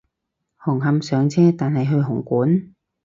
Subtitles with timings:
[0.57, 2.73] 紅磡上車但係去紅館？